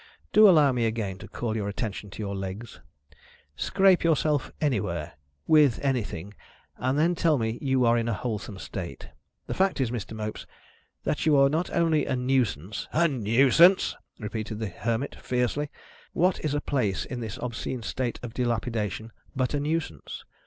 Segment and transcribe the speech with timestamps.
[0.33, 2.81] Do allow me again to call your attention to your legs.
[3.55, 5.11] Scrape yourself anywhere
[5.45, 6.33] with anything
[6.77, 9.09] and then tell me you are in a wholesome state.
[9.45, 10.13] The fact is, Mr.
[10.15, 10.47] Mopes,
[11.03, 15.69] that you are not only a Nuisance" "A Nuisance?" repeated the Hermit, fiercely.
[16.13, 20.25] "What is a place in this obscene state of dilapidation but a Nuisance?